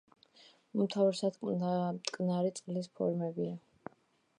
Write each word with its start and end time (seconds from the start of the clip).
უმთავრესად 0.83 1.37
მტკნარი 1.51 2.53
წყლის 2.61 2.95
ფორმებია. 2.97 3.97